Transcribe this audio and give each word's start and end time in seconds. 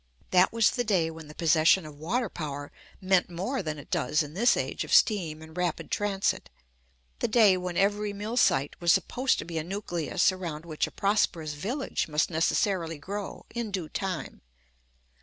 That 0.31 0.51
was 0.51 0.71
the 0.71 0.83
day 0.83 1.11
when 1.11 1.27
the 1.27 1.35
possession 1.35 1.85
of 1.85 1.95
water 1.99 2.27
power 2.27 2.71
meant 2.99 3.29
more 3.29 3.61
than 3.61 3.77
it 3.77 3.91
does 3.91 4.23
in 4.23 4.33
this 4.33 4.57
age 4.57 4.83
of 4.83 4.91
steam 4.91 5.43
and 5.43 5.55
rapid 5.55 5.91
transit, 5.91 6.49
the 7.19 7.27
day 7.27 7.55
when 7.55 7.77
every 7.77 8.11
mill 8.11 8.35
site 8.35 8.73
was 8.81 8.91
supposed 8.91 9.37
to 9.37 9.45
be 9.45 9.59
a 9.59 9.63
nucleus 9.63 10.31
around 10.31 10.65
which 10.65 10.87
a 10.87 10.91
prosperous 10.91 11.53
village 11.53 12.07
must 12.07 12.31
necessarily 12.31 12.97
grow 12.97 13.45
in 13.53 13.69
due 13.69 13.89
time. 13.89 14.41